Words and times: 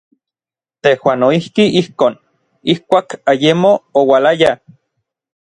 Tejuan 0.85 1.19
noijki 1.23 1.63
ijkon, 1.81 2.13
ijkuak 2.73 3.09
ayemo 3.35 3.71
oualaya. 3.99 4.51